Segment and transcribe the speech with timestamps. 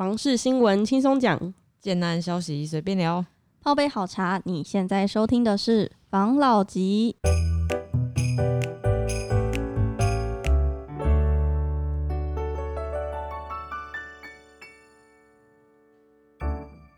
[0.00, 3.22] 房事新闻轻松讲，简单消息随便聊。
[3.60, 7.16] 泡杯好茶，你现在收听的是房老吉。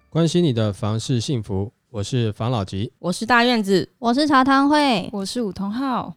[0.08, 2.92] 关心你的房事幸福，我是房老吉。
[3.00, 5.10] 我是大院子，我是茶汤会。
[5.12, 6.14] 我是武同浩。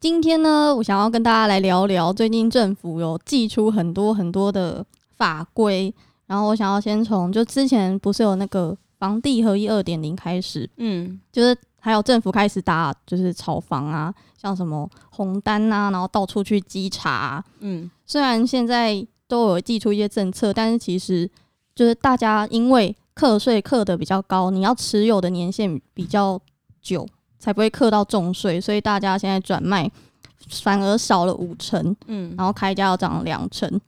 [0.00, 4.84] 今天呢，我想要跟大家来聊聊，最近政府有寄出很多很多的
[5.16, 5.94] 法规，
[6.26, 21.30] 然后我想要先从就之前不是有那个房地合一二点零开始，嗯，就是还有政府开始打就是炒房啊，像什么红单啊，然后到处去稽查啊、嗯，虽然现在都有寄出一些政策，但是其实
[21.74, 26.40] 就是大家因为课税课的比较高，你要持有的年限比较
[26.80, 27.06] 久，
[27.38, 29.90] 才不会课到重税，所以大家现在转卖
[30.62, 33.80] 反而少了五成，嗯，然后开价要涨了两成。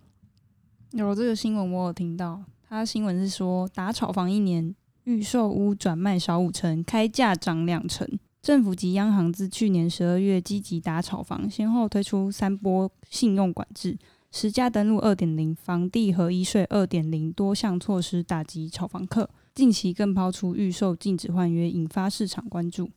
[0.96, 4.74] 有这个新闻我有听到，他新闻是说打炒房一年，
[5.04, 8.08] 预售屋转卖少五成，开价涨两成。
[8.40, 13.98] 政府及央行自去年十二月积极打炒房，先后推出三波信用管制、
[14.30, 19.28] 实价登录二点零、房地合一税二点零多项措施打击炒房客。
[19.54, 22.90] 近期更抛出预售禁止换约，引发市场关注。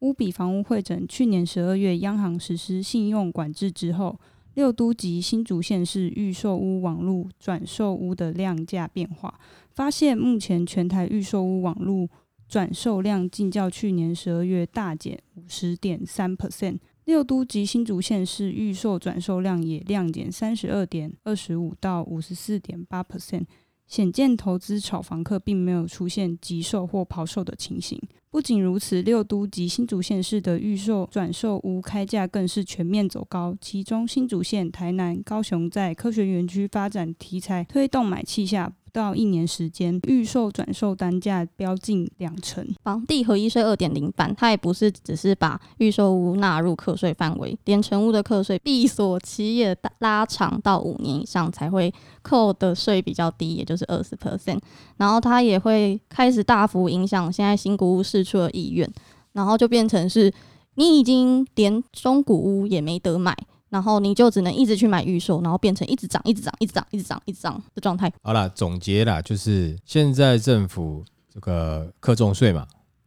[0.00, 4.18] 乌比房屋会诊去年十二月央行实施信用管制之后，
[4.54, 9.38] 六都及新竹县市预售屋网络转售屋的量价变化，
[9.70, 12.08] 发现目前全台预售屋网络
[12.48, 16.78] 转售量竟较去年十二月大减五十点三 percent。
[17.04, 23.44] 六都及新竹县市预售转售量也量减三十二点二十五到五十四点八 percent，
[23.88, 28.00] 显见投资炒房客并没有出现急售或抛售的情形。
[28.32, 33.54] 不仅如此，六都及新竹县市的预售转售屋开价更是全面走高。
[33.60, 42.66] 其中，新竹县、台南、高雄在科学园区发展题材推动买气下，到一年时间，预售转售单价飙近两成。
[42.82, 54.58] 房地合一税二点零版，它也不是只是把预售屋纳入课税范围，连成屋的课税闭锁期也拉长到五年以上才会扣的税比较低，也就是二十 percent。
[54.98, 58.88] 然后它也会开始大幅影响现在新古屋市出的意愿，
[59.32, 60.32] 然后就变成是
[60.74, 63.34] 你已经连中古屋也没得买，
[63.72, 68.12] 然后你就只能一直去买预售，然后变成一直涨、一直涨、一直涨、一直涨、一直涨的状态。
[68.22, 71.02] 好了，总结啦，就是现在政府
[71.32, 72.66] 这个课重税嘛，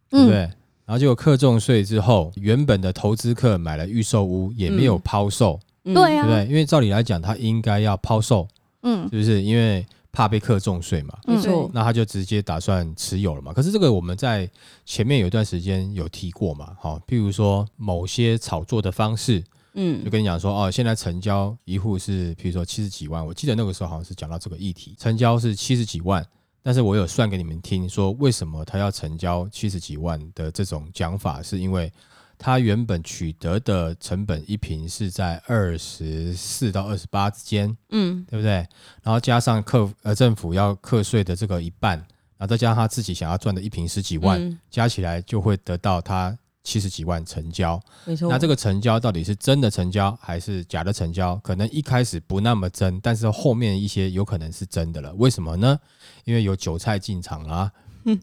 [0.09, 0.37] 对不对？
[0.37, 0.51] 嗯，
[0.87, 6.47] 然后结果课重税之后，原本的投资客买了预售屋也没有抛售，嗯对啊对不对？
[6.47, 8.47] 因为照理来讲，他应该要抛售，
[8.81, 9.43] 嗯是不是？
[9.43, 13.53] 因为怕被课重税嘛，嗯没错，那他就直接打算持有了嘛。
[13.53, 14.49] 可是这个我们在
[14.83, 19.43] 前面有一段时间有提过嘛，好、譬如说某些炒作的方式，
[19.75, 26.25] 就嗯，跟你讲说，哦，现在成交一户是，比如说七十几万，我记得那个时候好像是讲到这个议题，成交是七十几万，
[26.63, 31.91] 但是我有算给你们听，说为什么他要成交七十几万的这种讲法，是因为
[32.37, 38.65] 他原本取得的成本一平是在二十四到二十八之间，嗯，对不对？
[39.03, 41.97] 然后加上课呃政府要课税的这个一半，
[42.37, 44.57] 然后再加上他自己想要赚的一平十几万，嗯。
[44.69, 47.81] 加起来就会得到他七十几万成交。
[48.03, 48.27] 没错。
[48.27, 51.37] 那这个成交到底是真的成交还是假的成交？
[51.37, 55.13] 可能一开始不那么真，但是后面一些有可能是真的了。
[55.13, 55.79] 为什么呢？
[56.25, 57.71] 因为有韭菜进场啦、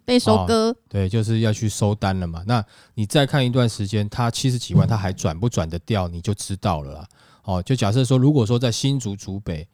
[0.05, 0.77] 被收割。
[0.89, 2.43] 对，就是要去收单了嘛。
[2.47, 2.63] 那
[2.95, 7.09] 你再看一段时间，它七十几万，它还转不转得掉，你就知道了啦。
[7.45, 9.67] 哦，就假设说，如果说在新竹竹北，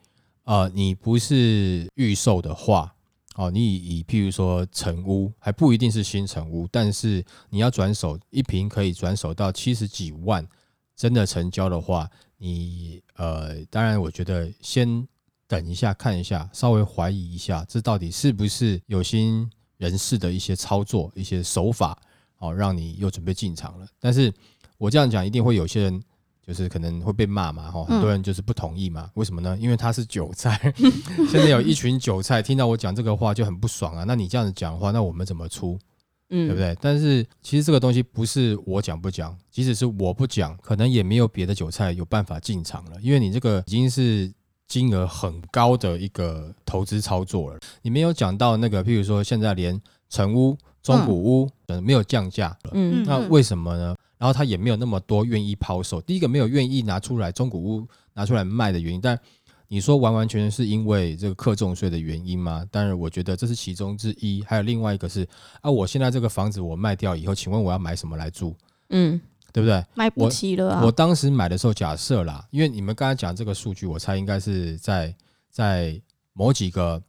[0.45, 2.93] 呃，你不是预售的话，
[3.39, 10.45] 哦，你以以譬如说成屋，还不一定是新成屋，但是你要转手一平可以转手到七十几万，
[10.93, 12.05] 真的成交的话，
[12.37, 15.07] 你呃，当然我觉得先
[15.47, 21.97] 等一下看一下，稍微怀疑一下，这到底是不是有心人士的一些操作、一些手法，
[22.39, 23.87] 哦，让你又准备进场了。
[24.01, 24.33] 但是
[24.77, 26.03] 我这样讲，一定会有些人
[26.49, 29.07] 就是可能会被骂嘛，哈、很多人就是不同意嘛。
[29.13, 29.55] 为什么呢？
[29.61, 30.59] 因为他是韭菜，
[31.29, 34.03] 现在有一群韭菜听到我讲这个话就很不爽啊。
[34.07, 35.77] 那你这样子讲的话，那我们怎么出？
[36.31, 36.59] 嗯，对不？
[36.59, 36.75] 对？
[36.81, 44.31] 但是其实这个东西不是我讲不讲，即使是我不讲，可能也没有别的韭菜有办法进场了，因为你这个已经是
[44.67, 47.59] 金额很高的一个投资操作了。
[47.83, 49.79] 你没有讲到那个，譬如说现在连
[50.09, 53.95] 成屋、中古屋嗯没有降价了，嗯那为什么呢？
[54.19, 55.99] 然后他也没有那么多愿意抛售。
[55.99, 59.19] 第一个没有愿意拿出来中古屋拿出来卖的原因，但
[59.69, 62.65] 你说完完全全是因为这个课重税的原因吗？
[62.69, 64.43] 当然，我觉得这是其中之一。
[64.45, 65.27] 还有另外一个是
[65.61, 68.55] 啊，我现在这个房子我卖掉以后，请问我要买什么来住？
[68.89, 69.21] 嗯，
[69.53, 69.85] 对不对？
[69.95, 70.91] 买不起了啊我！
[70.91, 75.15] 当时买的时候，假设啦，因为你们刚才讲这个数据，我猜应该是在
[75.51, 76.01] 在
[76.33, 77.01] 某几个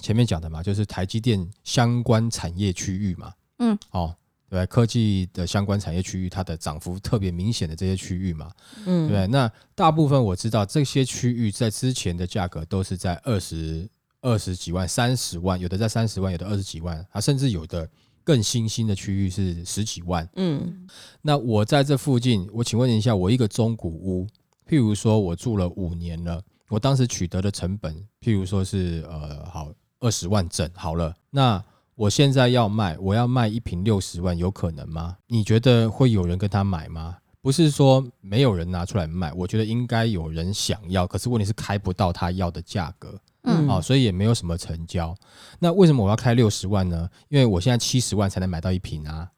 [0.00, 4.16] 前面讲的嘛，就是台积电相关产业区域嘛，嗯，哦，
[4.52, 9.08] 对，科技的相关产业区域，它的涨幅特别明显的这些区域嘛，对嗯。
[9.08, 9.26] 对？
[9.28, 13.88] 那大部分我知道这些区域在之前的价格都是在二十
[14.20, 17.88] 二十几万、三十万，有的在三十万，有的二十几万，啊，甚至有的
[18.22, 20.28] 更新兴的区域是十几万。
[20.36, 20.86] 嗯。
[21.22, 24.26] 那我在这附近，我请问一下，我一个中古屋，
[24.68, 35.16] 譬如说我住了五年了，我当时取得的成本，譬如说是呃好二十万整好了，那我现在要卖，我要卖一瓶六十万，有可能吗？
[35.26, 37.18] 你觉得会有人跟他买吗？
[37.40, 43.20] 不是说没有人拿出来卖，我觉得应该有人想要，可是问题是开不到他要的价格。
[43.44, 45.12] 嗯哦，所以也没有什么成交。
[45.58, 47.08] 那为什么我要开六十万呢？
[47.28, 49.28] 因为我现在七十万才能买到一瓶啊，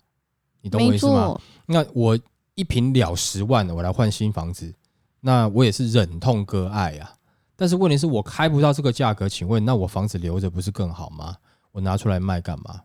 [0.60, 1.40] 你懂我意思吗？
[1.64, 2.18] 那我
[2.54, 4.74] 一瓶了十万，我来换新房子，
[5.20, 7.14] 那我也是忍痛割爱啊。
[7.56, 11.34] 但是问题是我开不到这个价格，请问那我房子留着不是更好吗？
[11.74, 12.82] 我拿出来卖干嘛？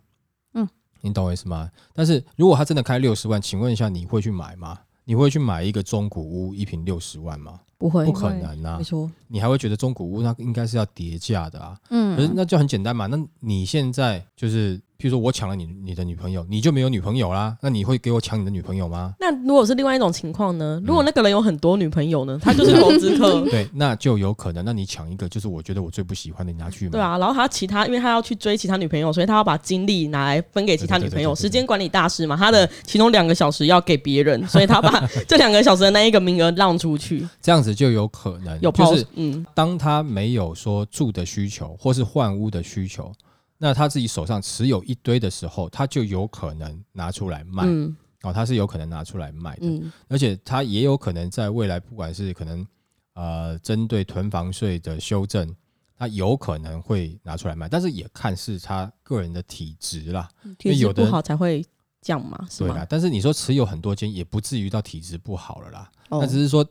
[0.55, 0.67] 嗯，
[1.01, 1.69] 你懂我意思吗？
[1.93, 4.79] 但是如果他真的开六十万，请问一下，你会去买吗？
[5.03, 7.59] 你会去买一个中古屋一平六十万吗？
[7.79, 8.83] 不会不可能啊没！
[8.83, 11.75] 错，你还会觉得中古屋那应该是要叠价的啊。
[11.89, 13.07] 嗯可是嗯，那就很简单嘛。
[13.07, 17.55] 那你现在就是，譬如说我抢了你你的女朋友，你就没有女朋友啦。
[17.61, 19.13] 那你会给我抢你的女朋友吗？
[19.17, 20.77] 那如果是另外一种情况呢？
[20.81, 22.37] 嗯如果那个人有很多女朋友呢？
[22.43, 24.65] 他就是投资客， 对，那就有可能。
[24.65, 26.91] 那你抢一个，就是我觉得我最不喜欢的，你拿去嘛。
[26.91, 43.11] 对啊，然后他其他，因为他要去追其他女朋友，所以他要把精力拿来分给其他女朋友，时间管理大师嘛，他的其中两个小时要给别人，所以他把 这两个小时的那一个名额让出去，这样子就有可能就是嗯当他没有说住的需求或是换屋的需求，
[43.57, 47.63] 那他自己手上持有一堆的时候，他就有可能拿出来卖。
[47.65, 49.65] 嗯哦，他是有可能拿出来卖的。
[49.65, 52.67] 嗯而且他也有可能在未来，不管是可能
[53.13, 55.55] 呃针对囤房税的修正，
[55.97, 60.27] 他有可能会拿出来卖，但是也看是他个人的体质啦，
[60.57, 61.65] 体质不好才会
[62.01, 62.73] 降嘛，是吗？。
[62.73, 65.89] 对啦但是你说持有很多间，也不至于到体质不好了啦。
[66.09, 66.65] 哦那只是说，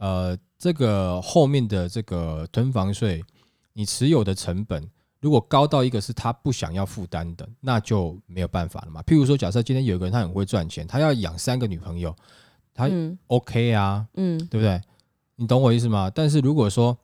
[0.00, 3.22] 呃，这个后面的这个囤房税，
[3.74, 4.88] 你持有的成本
[5.20, 9.02] 如果高到一个是他不想要负担的，那就没有办法了嘛。
[9.02, 12.16] 譬如说，假设今天有一个人他很会赚钱，他要养三个女朋友，
[12.72, 14.80] 他嗯 OK 啊，嗯对不对？
[15.36, 16.10] 你懂我意思吗？
[16.14, 16.96] 但是如果说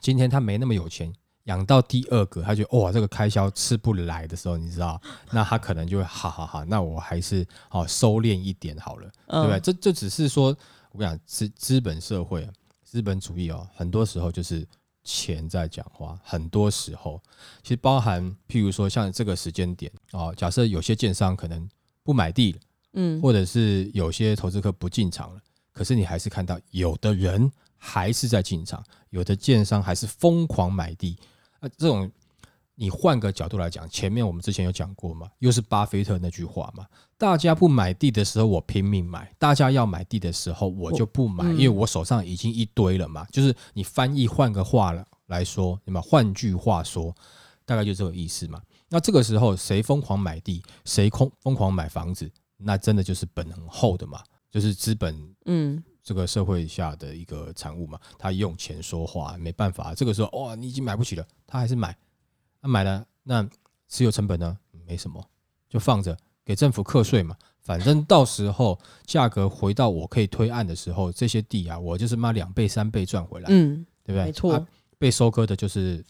[0.00, 1.12] 今天他没那么有钱，
[1.44, 5.00] 养到第二个，他觉得哇这个开销吃不来的时候，你知道，
[5.32, 9.58] 那他可能就会好好好，那我还是好收敛一点好了，对不对？
[9.58, 10.56] 嗯这这只是说，
[10.92, 12.52] 我跟你讲，资资本社会、啊、
[12.82, 14.66] 资本主义哦，很多时候就是
[15.04, 17.20] 钱在讲话，很多时候
[17.62, 21.68] 其实包含譬如说像这个时间点哦，假设有些建商可能
[22.02, 22.58] 不买地了。
[22.92, 25.40] 嗯或者是有些投资客不进场了，
[25.72, 31.16] 可是你还是看到有的人还是在进场，有的建商还是疯狂买地。
[31.60, 32.10] 啊，这种
[32.80, 36.86] 你换个角度来讲，前面我们之前有讲过嘛，又是巴菲特那句话嘛，
[37.18, 43.26] 大家不买地的时候我拼命买，大家要买地的时候我就不买，嗯因为我手上已经一堆了嘛。
[43.30, 46.00] 就是你翻译换个话了来说，对吗？
[46.00, 47.14] 换句话说，
[47.66, 48.62] 大概就这个意思嘛。
[48.88, 58.00] 那这个时候谁疯狂买地，谁空疯狂买房子，那真的就是本很厚的嘛，就是资本嗯这个社会下的一个产物嘛。
[58.18, 61.94] 他用钱说话，没办法，这个时候哇，你已经买不起了，他还是买，
[62.60, 63.48] 那、买了，那
[63.88, 64.56] 持有成本呢？
[64.86, 65.24] 没什么，
[65.68, 67.36] 就放着给政府课税嘛。
[67.62, 74.24] 反正到时候价格回到我可以推案的时候，这些地啊，我就是妈两倍三倍赚回来，嗯，对不对？
[74.24, 74.66] 没错啊
[74.98, 76.04] 被收割的就是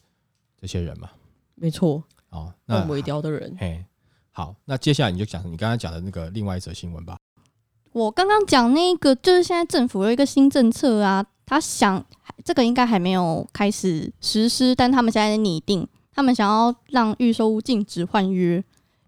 [0.61, 1.11] 这些人嘛。
[1.55, 3.85] 没错，哦，那换尾雕的人，嘿，
[4.31, 7.19] 好，那接下来你就讲你刚刚讲的那个另外一则新闻吧。
[7.93, 12.03] 我刚刚讲那个，就是现在政府有一个新政策啊，他想
[12.45, 15.87] 这个应该还没有开始实施，但他们现在在拟定，
[16.21, 18.63] 他们想要让预售屋禁止换约，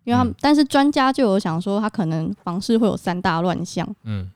[0.04, 0.36] 因为他们、嗯。
[0.40, 4.30] 但是专家就有想说，他可能房市会有三大乱象，嗯。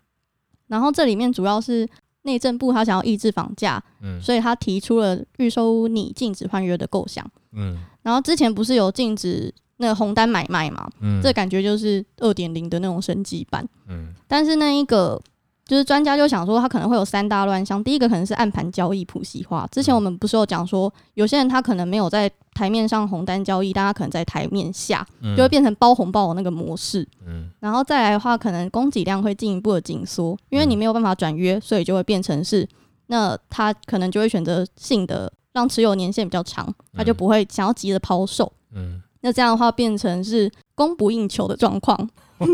[0.67, 1.89] 然后这里面主要是
[2.23, 4.21] 内政部他想要抑制房价，嗯。
[4.21, 7.27] 所以他提出了预售屋拟禁止换约的构想。
[7.53, 7.79] 嗯。
[8.03, 11.23] 然后之前不是有禁止那个红单买卖嘛，嗯。
[11.23, 13.67] 这感觉就是二点零的那种升级版。
[13.89, 14.13] 嗯。
[14.29, 15.19] 但是那一个
[15.67, 17.83] 就是专家就想说，他可能会有三大乱象。
[17.83, 19.67] 第一个可能是暗盘交易普及化。
[19.73, 27.07] 之前我们不是有讲说，有些人他可能没有在台面上红单交易，但他可能在台面下，嗯就会变成包红包的那个模式。
[27.27, 32.69] 嗯然后再来的话，可能供给量会进一步的紧缩，因为你没有办法转约，所以就会变成是，
[33.09, 38.53] 那他可能就会选择性的让持有年限比较长，他就不会想要急着抛售。
[38.73, 42.09] 嗯那这样的话变成是供不应求的状况。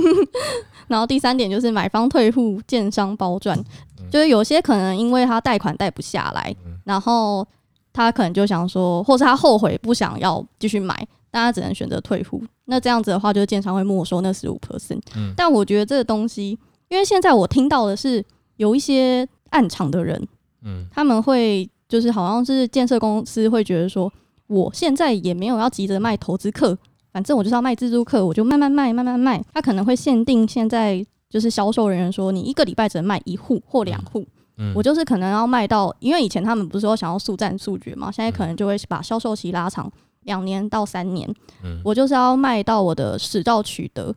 [0.88, 3.58] 然后第三点就是买方退户，建商包赚，
[3.98, 7.46] 嗯就是有些可能因为他贷款贷不下来，嗯然后
[7.92, 10.94] 他可能就想说，或是他后悔不想要继续买，
[11.30, 12.42] 但他只能选择退户。
[12.66, 15.00] 那这样子的话，就是建商会没收那十五 percent。
[15.16, 16.58] 嗯但我觉得这个东西，
[16.88, 18.24] 因为现在我听到的是
[18.56, 20.26] 有一些暗场的人，
[20.62, 24.10] 嗯他们会就是好像是建设公司会觉得说，
[24.46, 26.78] 我现在也没有要急着卖投资客，
[27.12, 29.44] 反正我就是要卖自助客，我就慢慢卖，慢慢卖。
[29.52, 34.26] 他可能会限定现在就是销售人员说，你一个礼拜只能卖一户或两户。
[34.56, 39.90] 嗯，我就是可能要卖到，因为以前他们不是说想要速战速决嘛，现在可能就会把销售期拉长
[40.22, 41.28] 两年到三年。
[41.62, 44.14] 嗯我就是要卖到我的始到取得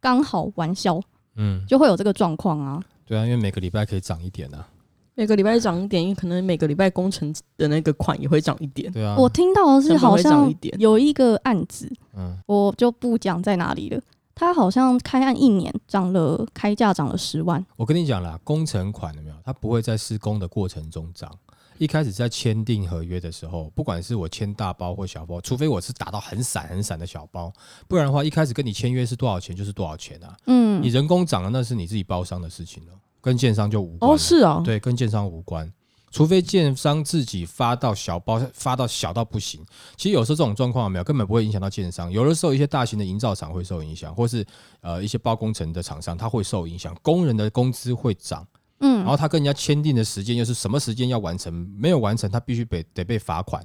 [0.00, 1.00] 刚好完销，
[1.36, 2.82] 嗯，就会有这个状况啊。
[3.04, 4.66] 对啊，因为每个礼拜可以涨一点啊。
[5.16, 8.92] 每个礼拜涨一点，因为可能每个礼拜工程的那个款也会涨一点。
[8.92, 14.00] 对啊，我听到的是好像有一个案子，嗯我就不讲在哪里了。
[14.34, 19.36] 他好像开案一年涨了开价涨了十万，我跟你讲啦，工程款有没有？
[19.42, 21.32] 它不会在施工的过程中涨。
[21.78, 27.50] 一开始在签订合约的时候，不管是我签大包或小包，除非我是打到很散很散的小包，
[27.88, 30.36] 不然的话，一开始跟你签约是多少钱就是多少钱啊。
[30.46, 32.92] 嗯你，人工涨了，那是你自己包商的事情了，
[33.26, 34.12] 跟建商就无关。
[34.12, 35.68] 哦，是啊，对，跟建商无关。
[36.12, 39.60] 除非建商自己发到小包，发到小到不行。
[39.96, 42.10] 其实有时候这种状况有没有根本不会影响到建商。
[42.10, 44.46] 有的时候一些大型的营造厂会受影响，或是
[44.80, 48.46] 呃一些包工程的厂商它会受影响，工人的工资会涨，
[48.78, 53.60] 嗯，然后他跟人家签订的时间又是什么时间要完成，没有完成他必须被得被罚款、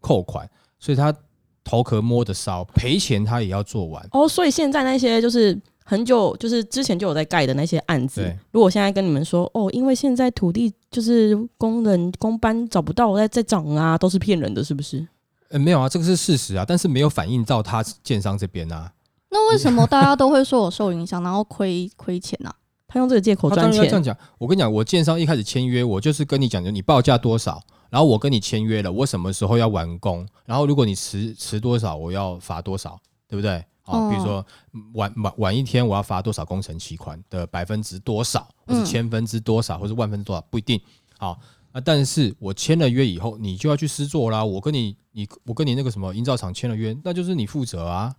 [0.00, 1.14] 扣款，所以他
[1.62, 4.06] 头壳摸得烧，赔钱他也要做完。
[4.10, 15.06] 哦，所以现在那些就是很久，就是之前就有在盖的那些案子对，如果现在跟你们说，哦，因为现在土地就是工人工班找不到，在在涨啊，都是骗人的，是不是？
[15.50, 18.90] 呃，没有啊，这个是事实啊，但是没有反映到他建商这边啊。
[19.30, 22.54] 那为什么大家都会说我受影响，然后亏亏钱啊呢、
[22.88, 24.16] 他用这个借口他当赚钱，然要这样讲。
[24.38, 27.60] 我跟你讲，我建商一开始签约，我就是跟你讲，你报价多少，
[27.90, 32.98] 然后我跟你签约了，我什么时候要完工，然后如果你迟迟多少，我要罚多少，
[33.28, 33.62] 对不对？
[33.84, 40.80] 好、哦比如说嗯晚晚晚一天，我要罚多少工程期款的百分之多少，或是嗯千分之多少，或是万分之多少，不一定。
[41.18, 41.38] 好，
[41.72, 44.44] 那，但是我签了约以后，你就要去施作啦。
[44.44, 48.14] 我跟你，你我跟你那个什么营造厂签了约，那就是你负责啊。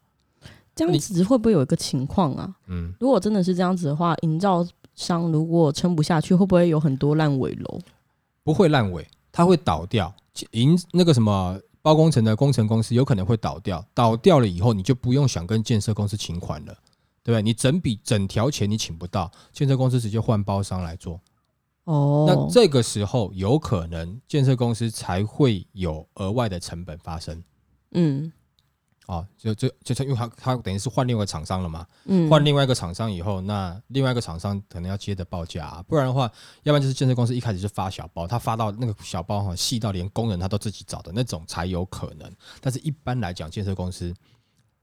[0.75, 2.53] 这样子会不会有一个情况啊？
[2.67, 7.79] 嗯，如果真的是这样子的话，营造商如果撑不下去，会不会有很多烂尾楼？
[8.43, 10.13] 不会烂尾，它会倒掉。
[10.51, 16.73] 营那个什么包工程的工程公司有可能会倒掉，倒掉了以后，你就不用想跟建设公司请款了，
[17.21, 17.43] 对不对？
[17.43, 21.21] 你整笔整条钱你请不到，建设公司直接换包商来做。
[21.83, 27.43] 哦，那这个时候有可能建设公司才会有额外的成本发生
[27.91, 28.31] 嗯
[29.05, 36.23] 啊，就就就是因为他他等于是换另外一个厂商了嘛，嗯，换另外一个厂商以后，那另外一个厂商可能要接着报价、啊，不然的话，
[36.63, 42.31] 要不然就是建设公司一开始就发小包，他发到那个小包哈细到连工人他都自己找的那种才有可能。
[42.59, 44.13] 但是一般来讲，建设公司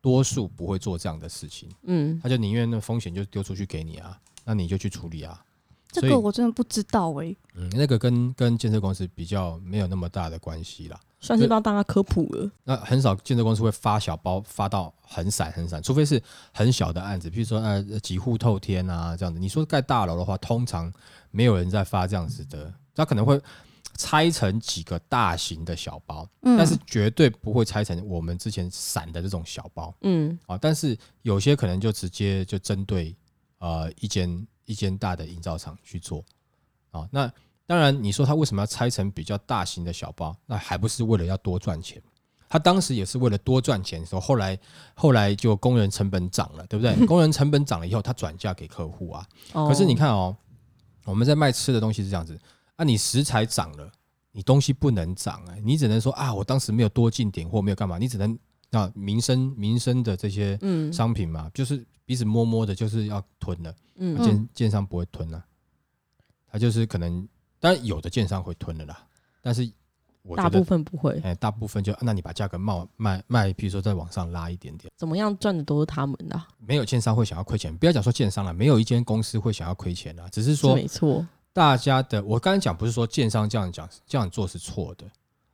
[0.01, 5.43] 多数不会做这样的事情，嗯，他就宁愿那风险就丢出去给你啊，那你就去处理啊。
[5.91, 10.99] 这个我真的不知道哎、嗯，那个跟跟建设公司比较没有那么大的关系啦。
[11.23, 12.51] 算是帮大家科普了。
[12.65, 16.21] 那很少建设公司会发小包发到很散很散，除非是
[16.53, 19.39] 很小的案子，比如说呃几户透天啊这样子。
[19.39, 20.93] 你说盖大楼的话，通常
[21.31, 23.41] 没有人在发这样子的，他可能会
[23.97, 30.59] 拆成几个大型的小包，嗯，但是绝对不会拆成我们之前散的这种小包嗯啊。
[30.59, 33.15] 但是有些可能就直接就针对
[33.59, 36.25] 呃一间一间大的营造厂去做
[36.91, 37.09] 啊。
[37.13, 37.33] 那
[37.73, 40.37] 当然，你说他为什么要拆成比较大型的小包？
[40.45, 42.03] 那还不是为了要多赚钱？
[42.47, 44.59] 他当时也是为了多赚钱的时候，后来
[44.95, 46.95] 后来就工人成本涨了，对不对？
[47.09, 49.27] 工人成本涨了以后，他转嫁给客户啊。
[49.55, 50.37] 哦可是你看哦，
[51.07, 52.39] 我们在卖吃的东西是这样子
[52.77, 53.91] 啊，你食材涨了，
[54.33, 58.39] 你东西不能涨啊，你只能说啊，我当时没有多进点货，没有干嘛，你只能
[58.73, 63.75] 啊民生民生的这些嗯商品嘛，就是彼此摸摸的，就是要囤了。
[63.97, 65.43] 嗯建建商不会吞啊，
[66.51, 67.27] 他就是可能，
[67.63, 69.07] 当然有的建商会吞的啦，
[69.41, 69.71] 但是
[70.37, 81.25] 大部，分不会，哎、大部分就那你把价格卖卖卖，比如说再往上拉一点点，怎么样赚的都是他们的啊，没有建商会想要亏钱，不要讲说建商了，没有一间公司会想要亏钱啊，只是是说没错。
[81.53, 85.07] 大家的，我刚才讲不是说建商这样讲这样做是错的，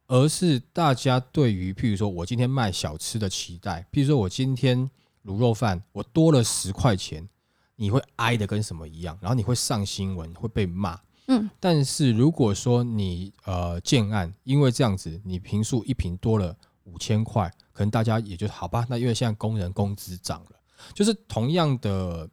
[0.06, 4.90] 而是大家对于譬如说我今天卖小吃的期待，譬如说我今天
[5.26, 7.28] 卤肉饭我多了十块钱，
[7.76, 10.98] 你会挨的跟什么一样，然后你会上新闻，会被骂。
[11.30, 18.86] 嗯，但是如果说你呃建案，因为这样子你平数一平多了五千块，可能大家也就好吧。
[18.88, 20.52] 那因为现在工人工资涨了，
[20.94, 22.28] 就是同样的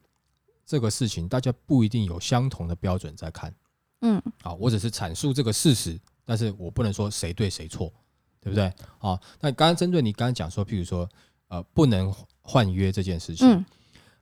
[0.65, 3.53] 这个事情，大家不一定有相同的标准在看。
[4.01, 7.91] 嗯好，我只是阐述这个事实，但是我不能说谁对谁错
[8.39, 8.71] 对不对？
[8.97, 11.09] 好，那刚刚针对你刚刚讲说，譬如说
[11.49, 13.65] 呃不能换约这件事情，嗯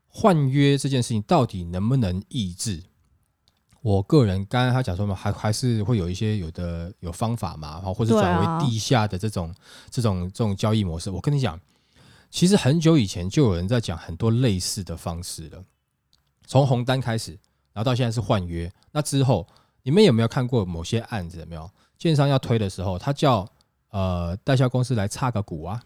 [0.08, 2.84] 换约这件事情到底能不能抑制？
[3.84, 9.54] 我个人刚刚他讲说嘛，还还是会有一些有的有方法嘛，然后或者转为地下的这种、
[9.92, 11.12] 这种这种交易模式。
[11.12, 11.60] 我跟你讲，
[12.32, 15.62] 其实很久以前就有人在讲很多类似的方式了，
[16.48, 17.32] 从红单开始，
[17.74, 18.72] 然后到现在是换约。
[18.94, 19.46] 那之后，
[19.82, 21.40] 你们有没有看过某些案子？
[21.42, 23.46] 有没有建商要推的时候，他叫
[23.90, 25.84] 呃代销公司来插个股啊？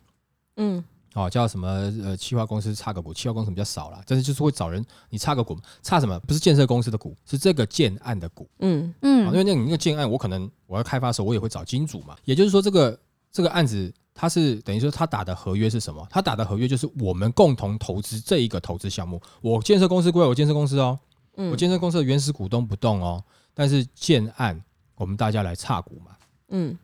[0.57, 0.83] 嗯
[1.17, 1.67] 哦，叫什么
[2.03, 6.19] 呃，企划公司差个股，企划公司比较少了，但是就是会找人你差个股，差什么？
[6.27, 8.47] 不是建设公司的股，是这个建案的股。
[8.59, 12.15] 嗯啊，因嗯为那个那个建案，我可能我要开发的时候，我也会找金主嘛。
[12.23, 12.99] 也就是说，这个
[13.31, 16.05] 这个案子，它是等于说他打的合约是什么？
[16.11, 19.19] 他打的合约就是我们共同投资这一个投资项目。
[19.41, 20.99] 我建设公司归我建设公司哦，
[21.37, 23.23] 嗯，我建设公司的原始股东不动哦，
[23.55, 24.63] 但是建案
[24.95, 26.11] 我们大家来差股嘛。
[26.49, 26.77] 嗯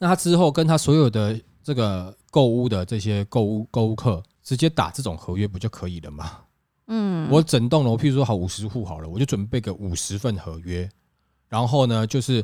[0.00, 6.38] 那他之后跟他所有的这个购物的这些购物购物客直接打这种合约不就可以了吗？
[6.86, 10.88] 嗯，我整栋楼，譬如说好五十户好了，我就准备个五十份合约，
[11.48, 12.42] 然后呢，就是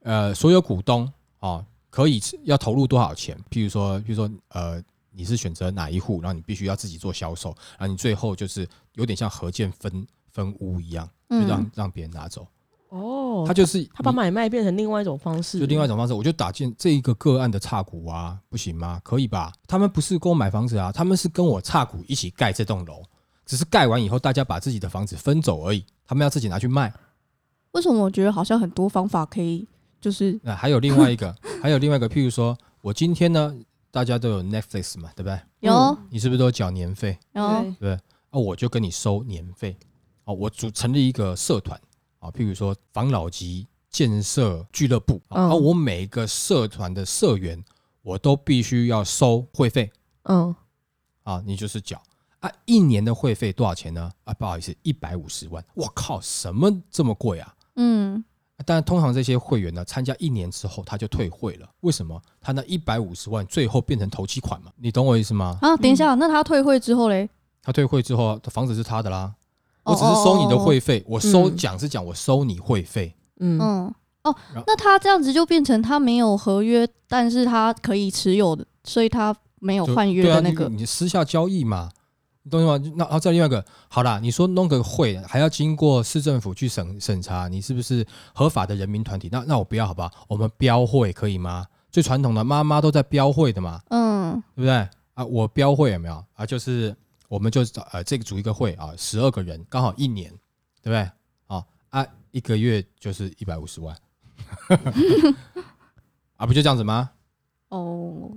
[0.00, 3.38] 呃，所有股东啊、可以要投入多少钱？
[3.50, 12.46] 譬如说，譬如说呃，你是选择哪一户，然后你必须要自己做销售，然后你最后就是有点像合建分分屋一样，就让、嗯让别人拿走。
[12.92, 19.00] 哦，他就是他把买卖变成另外一种方式，就另外一种方式，我就打进这一个个案的差股啊，不行吗？
[19.02, 19.50] 可以吧？
[19.66, 23.02] 他们不是跟我买房子啊，他们是跟我差股一起盖这栋楼，
[23.46, 26.92] 只是盖完以后大家把自己的房子分走而已，他们要自己拿去卖。
[27.70, 29.66] 为什么我觉得好像很多方法可以，
[29.98, 33.56] 就是那还有另外一个， 还有另外一个，譬如说我今天呢，
[33.90, 35.40] 大家都有 Netflix 嘛，对不对？
[35.60, 37.18] 有你是不是都缴年费？
[37.32, 37.94] 有对对不对？
[37.94, 39.74] 啊，我就跟你收年费。
[40.24, 41.80] 哦，我组成立一个社团
[42.22, 47.62] 啊，譬如说防老级建设俱乐部啊，嗯啊我每一个社团的社员，
[48.02, 49.90] 我都必须要收会费
[50.22, 50.54] 嗯
[51.24, 52.00] 啊，你就是缴
[52.38, 54.08] 啊，一年的会费多少钱呢？
[54.22, 55.64] 啊，不好意思，一百五十万。
[55.74, 57.54] 我靠，什么这么贵啊？
[57.74, 58.24] 嗯
[58.64, 61.68] 但通常这些会员呢，参加一年之后他就退会了。
[61.80, 62.22] 为什么？
[62.40, 64.70] 他那一百五十万最后变成头期款嘛？
[64.76, 65.58] 你懂我意思吗？
[65.60, 67.28] 啊，等一下，那他退会之后嘞？
[67.60, 69.34] 他退会之后，房子是他的啦。
[69.84, 80.68] 哦我只是收你的会费，我收嗯讲是讲我收你会费，嗯嗯哦，那他这样子就变成他没有合约，但是他可以持有的，所以他没有换约的那个。
[80.68, 81.90] 你你私下交易嘛，
[82.44, 82.78] 你懂吗？
[82.94, 89.28] 那然后再另外一个，好啦，你说弄个会还要经过市政府去审审查，你是不是合法的人民团体？
[89.32, 90.08] 那那我不要好不好？
[90.28, 91.66] 我们标会可以吗？
[91.90, 94.88] 最传统的妈妈都在标会的嘛，嗯对不对？
[95.14, 96.46] 啊，我标会有没有啊？
[96.46, 96.94] 就是
[97.32, 100.30] 我们就呃这个组一个会啊，十二个人刚好一年，
[100.82, 101.10] 对不对？
[101.46, 103.96] 啊啊，一个月就是一百五十万，
[106.36, 107.10] 啊，不就这样子吗？
[107.68, 108.30] 哦，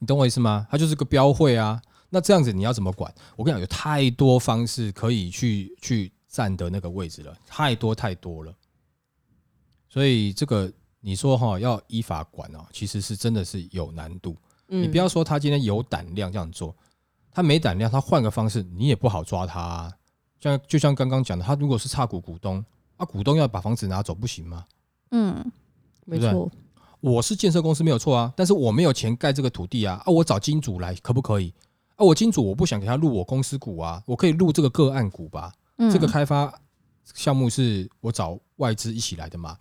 [0.00, 0.66] 你懂我意思吗？
[0.68, 1.80] 它就是个标会啊。
[2.08, 3.14] 那这样子你要怎么管？
[3.36, 8.52] 我跟你讲，有太多方式可以去去占得那个位置了，太多太多了。
[9.88, 14.36] 所以这个你说哈要依法管哦，其实是真的是有难度。
[14.66, 16.74] 嗯你不要说他今天有胆量这样做，
[17.32, 19.92] 他没胆量，他换个方式，你也不好抓他、啊。
[20.40, 22.64] 像就像刚刚讲的，他如果是差股股东，
[22.96, 24.64] 啊，股东要把房子拿走不行吗？
[25.10, 25.52] 嗯
[26.06, 26.50] 没错，
[27.00, 31.52] 我是建设公司没有错啊，但是我没有钱盖这个土地啊，啊，我找金主来可不可以？
[31.96, 35.52] 啊，我金主我不想给他入我公司股啊，我可以入这个个案股吧？
[35.76, 36.52] 嗯，这个开发
[37.14, 39.58] 项目是我找外资一起来的嘛？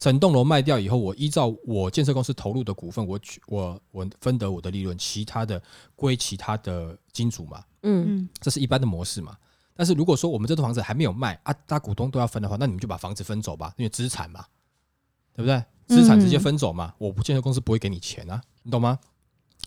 [0.00, 5.62] 整栋楼卖掉以后，我依照我建设公司投入的股份，我取我我分得我的利润，其他的
[5.94, 9.36] 归其他的金主嘛，嗯嗯，这是一般的模式嘛。
[9.76, 14.44] 但是如果说我们这栋房子还没有卖啊，大股东都要分的话，那你们就把房子分走吧，因为资产嘛，
[15.34, 15.62] 对不对？
[15.86, 18.98] 资产直接分走嘛，我不建设公司不会给你钱啊，你懂吗？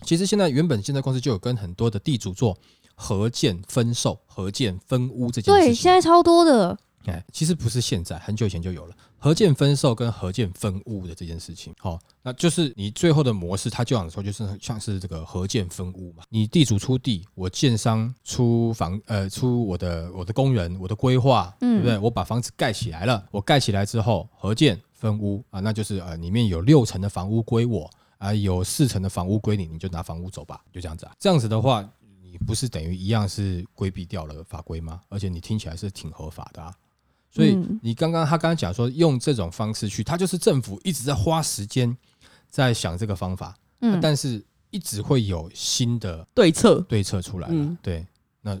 [0.02, 2.58] 其实现在原本建设公司就有跟很多的地主做
[2.96, 5.68] 合建分售、合建分屋这件事情。
[5.68, 6.76] 对，现在超多的。
[7.06, 11.74] 哎，其实不是现在，很久以前就有了合建分售跟合建分屋的这件事情。
[11.78, 16.24] 好、那就是你最后的模式，它就想说就是像是这个合建分屋嘛。
[16.28, 21.98] 你地主出地，我建商出房，呃，出我的我的工人，我的规划，对嗯不对？
[21.98, 31.12] 我把房子盖起来了，我盖起来之后合建分屋啊，那就是呃里面有六层的房屋归我啊，有四层的房屋归你，你就拿房屋走吧，就这样子啊。
[31.18, 31.86] 这样子的话，
[32.22, 35.00] 你不是等于一样是规避掉了法规吗？
[35.08, 36.74] 而且你听起来是挺合法的啊。
[37.34, 41.94] 所以嗯你刚刚他刚刚讲说用这种方式去，他就是政府一直在花时间
[42.48, 47.54] 在想这个方法，嗯，但是一直会有新的对策，对策出来了。
[47.54, 48.06] 嗯对，
[48.40, 48.56] 那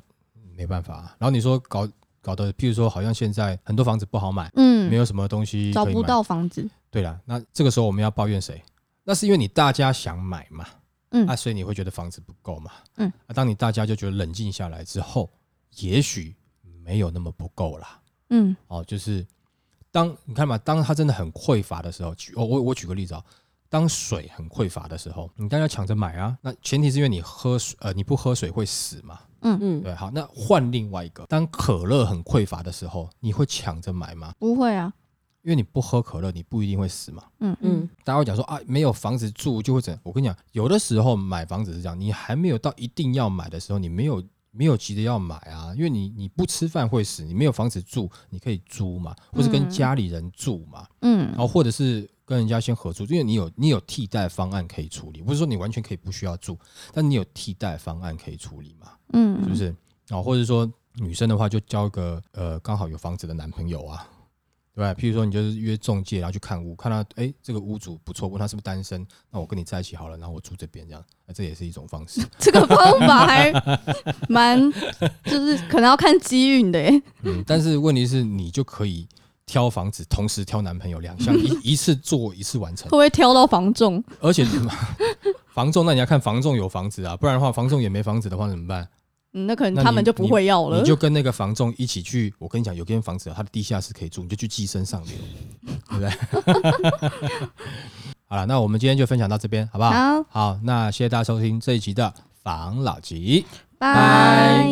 [0.56, 1.16] 没办法、啊。
[1.20, 1.88] 然后你说搞
[2.20, 6.02] 搞得，譬如说好像现在很多房子不好买，嗯没有什么东西找不。
[6.02, 6.68] 到房子。
[6.90, 8.60] 对了，那这个时候我们要抱怨谁？
[9.04, 10.66] 那是因为你大家想买嘛，
[11.10, 15.30] 嗯啊，所以你会觉得房子不够嘛，嗯，啊，当你大家就觉得冷静下来之后，
[15.76, 16.34] 也许
[16.82, 19.26] 没有那么不够啦，嗯哦，就是
[19.90, 23.24] 当你看嘛，当它真的很匮乏的时候，举我我我举个例子啊、
[23.68, 26.36] 当水很匮乏的时候，你当然要抢着买啊。
[26.42, 29.20] 那前提是因为你喝水，呃，你不喝水会死嘛。
[29.46, 34.34] 嗯嗯，对，好，那换另外一个，当可乐很匮乏的时候，你会抢着买吗？
[34.38, 34.90] 不会啊，
[35.42, 37.22] 因为你不喝可乐，你不一定会死嘛。
[37.40, 40.00] 嗯嗯嗯大家会讲说啊，没有房子住就会怎样？
[40.02, 44.22] 我跟你讲，有的时候买房子是这样，你还没有到一定要买的时候，你没有
[44.54, 49.70] 没有急着要买啊，因为你你不吃饭会死，你没有房子住，你可以租嘛，或是跟嗯。
[49.70, 51.26] 家里人住嘛，嗯。
[51.30, 56.58] 然后或者是跟人家先合租，因为你有你有替代方案可以处理，不是说你完全可以不需要住，
[56.92, 59.74] 但你有替代方案可以处理嘛，嗯，是不是？
[60.06, 64.08] 然后、或者说女生的话就交一个呃刚好有房子的男朋友啊，
[64.74, 64.92] 对吧？
[64.94, 72.20] 譬如说你就是约中介，然后去看屋，看到哎这个屋主不错，问他是不是单身，那我跟你在一起好了，然后我住这边这样，那这也是一种方式。
[72.38, 73.52] 这个方法还
[74.28, 74.60] 蛮，
[75.24, 77.02] 就是可能要看机运的耶。
[77.22, 79.06] 嗯，但是问题是你就可以
[79.46, 84.02] 挑房子，同时挑男朋友两项一 一次做一次完成会，不会挑到房仲？
[84.20, 84.44] 而且
[85.54, 88.88] 房仲那你要看房仲有房子啊，不然的话房仲也没房子的话怎么办？
[89.34, 90.84] 嗯，那可能他们就不会要了你。
[90.84, 95.12] 就跟那个房仲一起去，我跟你讲，有间房子啊它的地下室可以住，你就去寄生上流，
[95.90, 97.48] 对不对？
[98.26, 99.90] 好了，那我们今天就分享到这边，好不好？
[99.90, 103.44] 好，好，那谢谢大家收听这一集的房老吉。
[103.78, 104.64] 拜。